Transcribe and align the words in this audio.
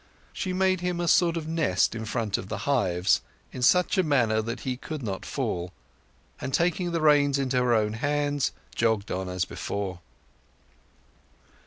She 0.33 0.51
made 0.51 0.81
him 0.81 0.99
a 0.99 1.07
sort 1.07 1.37
of 1.37 1.47
nest 1.47 1.93
in 1.93 2.05
front 2.05 2.39
of 2.39 2.49
the 2.49 2.65
hives, 2.65 3.21
in 3.51 3.61
such 3.61 3.99
a 3.99 4.03
manner 4.03 4.41
that 4.41 4.61
he 4.61 4.75
could 4.75 5.03
not 5.03 5.27
fall, 5.27 5.71
and, 6.39 6.51
taking 6.51 6.91
the 6.91 7.01
reins 7.01 7.37
into 7.37 7.57
her 7.57 7.75
own 7.75 7.93
hands, 7.93 8.51
jogged 8.73 9.11
on 9.11 9.29
as 9.29 9.45
before. 9.45 9.99